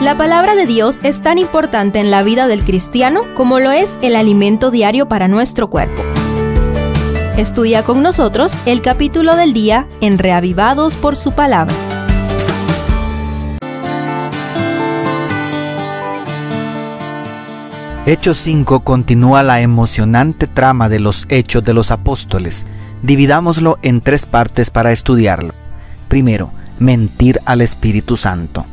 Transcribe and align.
La 0.00 0.16
palabra 0.16 0.54
de 0.54 0.64
Dios 0.64 1.00
es 1.02 1.20
tan 1.22 1.38
importante 1.38 1.98
en 1.98 2.12
la 2.12 2.22
vida 2.22 2.46
del 2.46 2.62
cristiano 2.62 3.22
como 3.36 3.58
lo 3.58 3.72
es 3.72 3.92
el 4.00 4.14
alimento 4.14 4.70
diario 4.70 5.08
para 5.08 5.26
nuestro 5.26 5.66
cuerpo. 5.66 6.04
Estudia 7.36 7.82
con 7.82 8.00
nosotros 8.00 8.54
el 8.64 8.80
capítulo 8.80 9.34
del 9.34 9.52
día 9.52 9.88
en 10.00 10.18
Reavivados 10.18 10.94
por 10.94 11.16
su 11.16 11.32
palabra. 11.32 11.74
Hechos 18.06 18.36
5 18.36 18.80
continúa 18.84 19.42
la 19.42 19.62
emocionante 19.62 20.46
trama 20.46 20.88
de 20.88 21.00
los 21.00 21.26
hechos 21.28 21.64
de 21.64 21.74
los 21.74 21.90
apóstoles. 21.90 22.66
Dividámoslo 23.02 23.80
en 23.82 24.00
tres 24.00 24.26
partes 24.26 24.70
para 24.70 24.92
estudiarlo. 24.92 25.54
Primero, 26.06 26.52
mentir 26.78 27.40
al 27.46 27.62
Espíritu 27.62 28.16
Santo. 28.16 28.64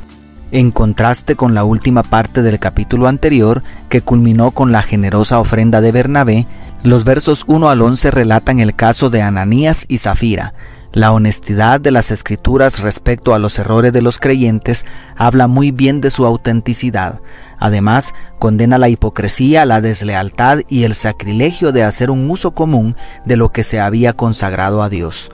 En 0.55 0.71
contraste 0.71 1.35
con 1.35 1.53
la 1.53 1.65
última 1.65 2.01
parte 2.01 2.41
del 2.41 2.59
capítulo 2.59 3.09
anterior, 3.09 3.61
que 3.89 3.99
culminó 3.99 4.51
con 4.51 4.71
la 4.71 4.83
generosa 4.83 5.41
ofrenda 5.41 5.81
de 5.81 5.91
Bernabé, 5.91 6.47
los 6.81 7.03
versos 7.03 7.43
1 7.47 7.69
al 7.69 7.81
11 7.81 8.09
relatan 8.09 8.61
el 8.61 8.73
caso 8.73 9.09
de 9.09 9.21
Ananías 9.21 9.83
y 9.89 9.97
Zafira, 9.97 10.53
la 10.93 11.11
honestidad 11.11 11.81
de 11.81 11.91
las 11.91 12.09
escrituras 12.09 12.79
respecto 12.79 13.33
a 13.33 13.39
los 13.39 13.59
errores 13.59 13.91
de 13.91 14.01
los 14.01 14.17
creyentes 14.17 14.85
habla 15.17 15.47
muy 15.47 15.71
bien 15.71 15.99
de 15.99 16.09
su 16.09 16.25
autenticidad. 16.25 17.19
Además, 17.59 18.13
condena 18.39 18.77
la 18.77 18.87
hipocresía, 18.87 19.65
la 19.65 19.81
deslealtad 19.81 20.59
y 20.69 20.85
el 20.85 20.95
sacrilegio 20.95 21.73
de 21.73 21.83
hacer 21.83 22.09
un 22.09 22.29
uso 22.29 22.51
común 22.51 22.95
de 23.25 23.35
lo 23.35 23.51
que 23.51 23.63
se 23.63 23.81
había 23.81 24.13
consagrado 24.13 24.83
a 24.83 24.87
Dios. 24.87 25.31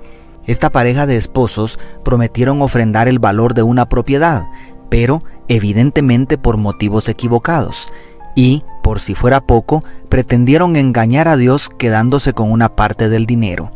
Esta 0.48 0.71
pareja 0.71 1.05
de 1.05 1.17
esposos 1.17 1.77
prometieron 2.03 2.63
ofrendar 2.63 3.07
el 3.07 3.20
valor 3.20 3.53
de 3.53 3.62
una 3.62 3.88
propiedad, 3.88 4.45
pero 4.91 5.23
evidentemente 5.48 6.38
por 6.38 6.58
motivos 6.58 7.08
equivocados. 7.08 7.88
Y, 8.36 8.63
por 8.84 8.99
si 8.99 9.16
fuera 9.16 9.40
poco, 9.40 9.84
pretendieron 10.10 10.76
engañar 10.76 11.29
a 11.29 11.38
Dios 11.38 11.70
quedándose 11.70 12.34
con 12.34 12.52
una 12.52 12.76
parte 12.76 13.07
del 13.07 13.26
dinero. 13.26 13.71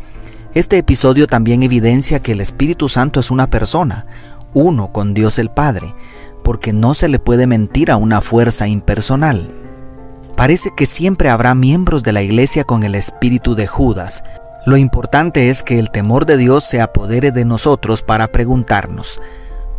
Este 0.53 0.77
episodio 0.77 1.25
también 1.25 1.63
evidencia 1.63 2.21
que 2.21 2.33
el 2.33 2.41
Espíritu 2.41 2.89
Santo 2.89 3.21
es 3.21 3.31
una 3.31 3.49
persona, 3.49 4.05
uno 4.53 4.91
con 4.91 5.13
Dios 5.13 5.39
el 5.39 5.49
Padre, 5.49 5.95
porque 6.43 6.73
no 6.73 6.93
se 6.93 7.07
le 7.07 7.19
puede 7.19 7.47
mentir 7.47 7.91
a 7.91 7.97
una 7.97 8.19
fuerza 8.19 8.67
impersonal. 8.67 9.49
Parece 10.35 10.71
que 10.75 10.85
siempre 10.85 11.29
habrá 11.29 11.55
miembros 11.55 12.03
de 12.03 12.11
la 12.11 12.23
iglesia 12.23 12.65
con 12.65 12.83
el 12.83 12.93
espíritu 12.93 13.55
de 13.55 13.67
Judas. 13.67 14.25
Lo 14.65 14.75
importante 14.75 15.49
es 15.49 15.63
que 15.63 15.79
el 15.79 15.91
temor 15.91 16.25
de 16.25 16.35
Dios 16.35 16.65
se 16.65 16.81
apodere 16.81 17.31
de 17.31 17.45
nosotros 17.45 18.01
para 18.01 18.33
preguntarnos, 18.33 19.21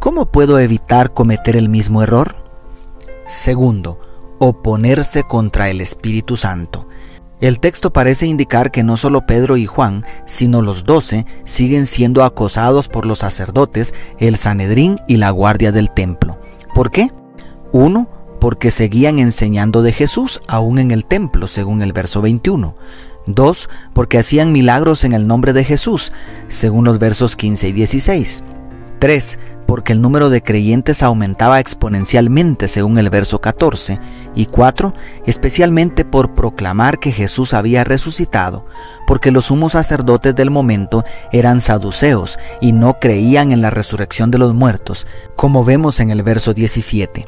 ¿cómo 0.07 0.27
puedo 0.27 0.61
evitar 0.61 1.13
cometer 1.13 1.57
el 1.57 1.69
mismo 1.69 2.01
error? 2.01 2.37
Segundo, 3.27 3.99
oponerse 4.39 5.25
contra 5.25 5.69
el 5.69 5.81
Espíritu 5.81 6.37
Santo. 6.37 6.87
El 7.41 7.59
texto 7.59 7.93
parece 7.93 8.29
indicar 8.29 8.71
que 8.71 8.85
no 8.85 8.97
solo 8.97 9.27
Pedro 9.27 9.57
y 9.57 9.67
Juan, 9.67 10.05
sino 10.25 10.63
los 10.63 10.85
doce 10.85 11.27
siguen 11.43 11.87
siendo 11.87 12.23
acosados 12.23 12.87
por 12.87 13.05
los 13.05 13.19
sacerdotes, 13.19 13.95
el 14.21 14.37
Sanedrín 14.37 14.95
y 15.09 15.17
la 15.17 15.31
guardia 15.31 15.73
del 15.73 15.91
templo. 15.91 16.39
¿Por 16.73 16.93
qué? 16.93 17.11
Uno, 17.73 18.09
porque 18.41 18.71
seguían 18.71 19.19
enseñando 19.19 19.83
de 19.83 19.91
Jesús 19.91 20.41
aún 20.47 20.79
en 20.79 20.93
el 20.93 21.05
templo, 21.05 21.49
según 21.49 21.83
el 21.83 21.93
verso 21.93 22.23
21. 22.23 22.77
Dos, 23.27 23.69
porque 23.93 24.19
hacían 24.19 24.53
milagros 24.53 25.03
en 25.03 25.15
el 25.15 25.27
nombre 25.27 25.53
de 25.53 25.65
Jesús, 25.65 26.13
según 26.47 26.85
los 26.85 27.01
versos 27.01 27.35
15 27.35 27.71
y 27.71 27.73
16. 27.73 28.45
3 28.99 29.39
porque 29.67 29.93
el 29.93 30.01
número 30.01 30.31
de 30.31 30.43
creyentes 30.43 31.03
aumentaba 31.03 31.61
exponencialmente 31.61 32.69
según 32.69 32.99
el 32.99 33.11
verso 33.11 33.41
14, 33.41 33.99
y 34.37 34.47
4, 34.47 34.93
especialmente 35.25 36.05
por 36.05 36.35
proclamar 36.35 36.99
que 36.99 37.11
Jesús 37.11 37.55
había 37.55 37.85
resucitado, 37.85 38.67
porque 39.07 39.33
los 39.33 39.47
sumos 39.47 39.73
sacerdotes 39.73 40.35
del 40.37 40.51
momento 40.51 41.05
eran 41.33 41.61
saduceos 41.61 42.39
y 42.61 42.73
no 42.73 42.99
creían 43.01 43.51
en 43.51 43.63
la 43.63 43.71
resurrección 43.71 44.31
de 44.31 44.39
los 44.39 44.55
muertos, 44.55 45.07
como 45.35 45.65
vemos 45.65 46.01
en 46.01 46.11
el 46.11 46.23
verso 46.23 46.55
17. 46.55 47.27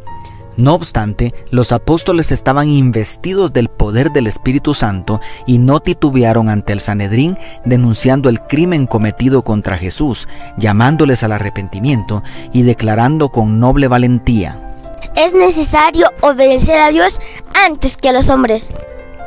No 0.58 0.74
obstante, 0.74 1.32
los 1.52 1.70
apóstoles 1.70 2.32
estaban 2.32 2.68
investidos 2.68 3.52
del 3.52 3.68
poder 3.68 4.10
del 4.10 4.26
Espíritu 4.26 4.74
Santo 4.74 5.20
y 5.46 5.58
no 5.58 5.78
titubearon 5.78 6.48
ante 6.48 6.72
el 6.72 6.80
Sanedrín 6.80 7.38
denunciando 7.64 8.28
el 8.28 8.40
crimen 8.40 8.88
cometido 8.88 9.42
contra 9.42 9.78
Jesús, 9.78 10.26
llamándoles 10.56 11.22
al 11.22 11.30
arrepentimiento 11.30 12.24
y 12.52 12.62
declarando 12.62 13.28
con 13.28 13.60
noble 13.60 13.86
valentía. 13.86 14.60
Es 15.14 15.32
necesario 15.32 16.10
obedecer 16.22 16.80
a 16.80 16.90
Dios 16.90 17.20
antes 17.64 17.96
que 17.96 18.08
a 18.08 18.12
los 18.12 18.28
hombres. 18.28 18.72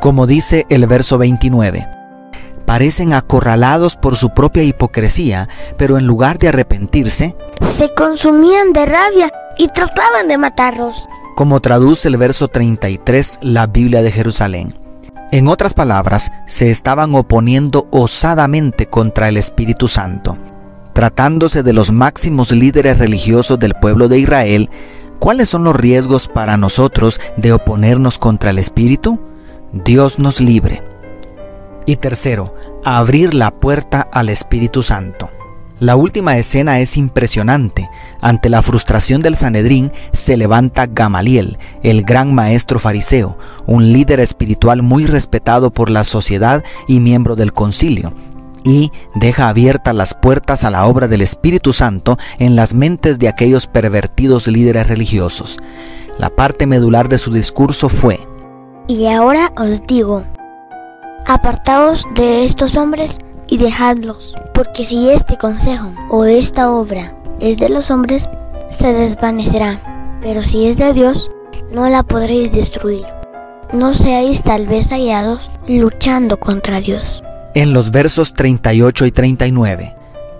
Como 0.01 0.27
dice 0.27 0.65
el 0.67 0.85
verso 0.85 1.17
29 1.17 1.87
parecen 2.65 3.11
acorralados 3.13 3.97
por 3.97 4.15
su 4.15 4.33
propia 4.33 4.63
hipocresía, 4.63 5.49
pero 5.77 5.97
en 5.97 6.05
lugar 6.05 6.39
de 6.39 6.47
arrepentirse, 6.47 7.35
se 7.59 7.93
consumían 7.93 8.71
de 8.71 8.85
rabia 8.85 9.29
y 9.57 9.67
trataban 9.67 10.29
de 10.29 10.37
matarlos 10.37 11.05
como 11.35 11.59
traduce 11.59 12.07
el 12.07 12.17
verso 12.17 12.47
33 12.47 13.39
la 13.41 13.67
Biblia 13.67 14.01
de 14.01 14.11
Jerusalén. 14.11 14.73
En 15.31 15.47
otras 15.47 15.73
palabras, 15.73 16.31
se 16.45 16.71
estaban 16.71 17.15
oponiendo 17.15 17.87
osadamente 17.91 18.87
contra 18.87 19.29
el 19.29 19.37
Espíritu 19.37 19.87
Santo. 19.87 20.37
Tratándose 20.93 21.63
de 21.63 21.71
los 21.71 21.91
máximos 21.91 22.51
líderes 22.51 22.99
religiosos 22.99 23.57
del 23.57 23.73
pueblo 23.75 24.09
de 24.09 24.19
Israel, 24.19 24.69
¿cuáles 25.19 25.47
son 25.47 25.63
los 25.63 25.75
riesgos 25.75 26.27
para 26.27 26.57
nosotros 26.57 27.21
de 27.37 27.53
oponernos 27.53 28.17
contra 28.17 28.49
el 28.49 28.59
Espíritu? 28.59 29.19
Dios 29.71 30.19
nos 30.19 30.41
libre. 30.41 30.83
Y 31.85 31.95
tercero, 31.95 32.53
abrir 32.83 33.33
la 33.33 33.51
puerta 33.51 34.01
al 34.11 34.27
Espíritu 34.27 34.83
Santo. 34.83 35.29
La 35.81 35.95
última 35.95 36.37
escena 36.37 36.79
es 36.79 36.95
impresionante. 36.95 37.89
Ante 38.21 38.49
la 38.49 38.61
frustración 38.61 39.23
del 39.23 39.35
Sanedrín 39.35 39.91
se 40.21 40.37
levanta 40.37 40.85
Gamaliel, 40.85 41.57
el 41.83 42.03
gran 42.03 42.33
maestro 42.33 42.79
fariseo, 42.79 43.37
un 43.65 43.91
líder 43.91 44.19
espiritual 44.19 44.83
muy 44.83 45.05
respetado 45.05 45.71
por 45.71 45.89
la 45.89 46.03
sociedad 46.03 46.63
y 46.87 46.99
miembro 46.99 47.35
del 47.35 47.53
concilio, 47.53 48.13
y 48.63 48.91
deja 49.15 49.49
abiertas 49.49 49.95
las 49.95 50.13
puertas 50.13 50.63
a 50.63 50.69
la 50.69 50.85
obra 50.85 51.07
del 51.07 51.21
Espíritu 51.21 51.73
Santo 51.73 52.17
en 52.37 52.55
las 52.55 52.75
mentes 52.75 53.17
de 53.17 53.27
aquellos 53.27 53.65
pervertidos 53.65 54.47
líderes 54.47 54.87
religiosos. 54.87 55.57
La 56.19 56.29
parte 56.29 56.67
medular 56.67 57.09
de 57.09 57.17
su 57.17 57.33
discurso 57.33 57.89
fue, 57.89 58.19
Y 58.87 59.07
ahora 59.07 59.51
os 59.57 59.85
digo, 59.87 60.23
apartaos 61.25 62.07
de 62.15 62.45
estos 62.45 62.77
hombres 62.77 63.17
y 63.47 63.57
dejadlos, 63.57 64.35
porque 64.53 64.85
si 64.85 65.09
este 65.09 65.37
consejo 65.37 65.91
o 66.09 66.25
esta 66.25 66.71
obra 66.71 67.17
es 67.39 67.57
de 67.57 67.69
los 67.69 67.89
hombres, 67.89 68.29
se 68.69 68.93
desvanecerá, 68.93 70.00
pero 70.21 70.43
si 70.43 70.67
es 70.67 70.77
de 70.77 70.93
Dios, 70.93 71.31
no 71.71 71.89
la 71.89 72.03
podréis 72.03 72.51
destruir. 72.51 73.05
No 73.73 73.93
seáis 73.93 74.43
tal 74.43 74.67
vez 74.67 74.89
hallados 74.89 75.49
luchando 75.67 76.39
contra 76.39 76.81
Dios. 76.81 77.23
En 77.55 77.73
los 77.73 77.91
versos 77.91 78.33
38 78.33 79.05
y 79.05 79.11
39. 79.11 79.95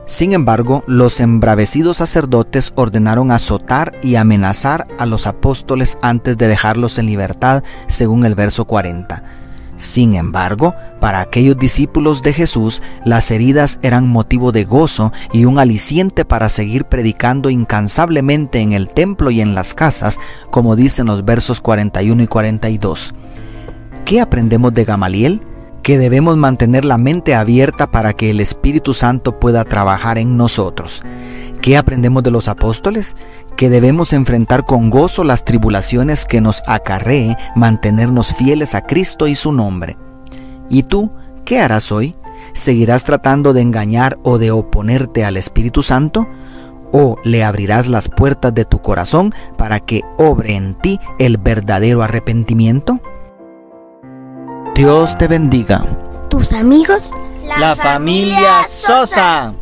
Sin 0.05 0.33
embargo, 0.33 0.83
los 0.87 1.19
embravecidos 1.19 1.97
sacerdotes 1.97 2.73
ordenaron 2.75 3.31
azotar 3.31 3.93
y 4.03 4.15
amenazar 4.15 4.87
a 4.99 5.05
los 5.05 5.25
apóstoles 5.25 5.97
antes 6.01 6.37
de 6.37 6.47
dejarlos 6.47 6.97
en 6.97 7.05
libertad, 7.05 7.63
según 7.87 8.25
el 8.25 8.35
verso 8.35 8.65
40. 8.65 9.40
Sin 9.81 10.13
embargo, 10.13 10.75
para 10.99 11.21
aquellos 11.21 11.57
discípulos 11.57 12.21
de 12.21 12.33
Jesús, 12.33 12.83
las 13.03 13.31
heridas 13.31 13.79
eran 13.81 14.07
motivo 14.07 14.51
de 14.51 14.63
gozo 14.63 15.11
y 15.33 15.45
un 15.45 15.57
aliciente 15.57 16.23
para 16.23 16.49
seguir 16.49 16.85
predicando 16.85 17.49
incansablemente 17.49 18.59
en 18.59 18.73
el 18.73 18.89
templo 18.89 19.31
y 19.31 19.41
en 19.41 19.55
las 19.55 19.73
casas, 19.73 20.19
como 20.51 20.75
dicen 20.75 21.07
los 21.07 21.25
versos 21.25 21.61
41 21.61 22.21
y 22.21 22.27
42. 22.27 23.15
¿Qué 24.05 24.21
aprendemos 24.21 24.71
de 24.71 24.85
Gamaliel? 24.85 25.41
Que 25.81 25.97
debemos 25.97 26.37
mantener 26.37 26.85
la 26.85 26.99
mente 26.99 27.33
abierta 27.33 27.89
para 27.89 28.13
que 28.13 28.29
el 28.29 28.39
Espíritu 28.39 28.93
Santo 28.93 29.39
pueda 29.39 29.65
trabajar 29.65 30.19
en 30.19 30.37
nosotros. 30.37 31.01
¿Qué 31.61 31.77
aprendemos 31.77 32.23
de 32.23 32.31
los 32.31 32.47
apóstoles? 32.47 33.15
Que 33.55 33.69
debemos 33.69 34.13
enfrentar 34.13 34.65
con 34.65 34.89
gozo 34.89 35.23
las 35.23 35.45
tribulaciones 35.45 36.25
que 36.25 36.41
nos 36.41 36.63
acarree 36.65 37.37
mantenernos 37.55 38.33
fieles 38.33 38.73
a 38.73 38.81
Cristo 38.81 39.27
y 39.27 39.35
su 39.35 39.51
nombre. 39.51 39.95
¿Y 40.69 40.83
tú 40.83 41.11
qué 41.45 41.59
harás 41.59 41.91
hoy? 41.91 42.15
¿Seguirás 42.53 43.03
tratando 43.03 43.53
de 43.53 43.61
engañar 43.61 44.17
o 44.23 44.39
de 44.39 44.49
oponerte 44.49 45.23
al 45.23 45.37
Espíritu 45.37 45.83
Santo? 45.83 46.27
¿O 46.91 47.17
le 47.23 47.43
abrirás 47.43 47.87
las 47.87 48.09
puertas 48.09 48.53
de 48.55 48.65
tu 48.65 48.81
corazón 48.81 49.33
para 49.55 49.79
que 49.79 50.01
obre 50.17 50.55
en 50.55 50.73
ti 50.73 50.99
el 51.19 51.37
verdadero 51.37 52.01
arrepentimiento? 52.01 52.99
Dios 54.73 55.15
te 55.17 55.27
bendiga. 55.27 55.85
Tus 56.27 56.53
amigos, 56.53 57.11
la, 57.45 57.75
familia 57.75 58.63
Sosa. 58.67 59.53